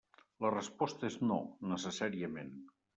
[0.45, 1.39] La resposta és no,
[1.77, 2.55] necessàriament.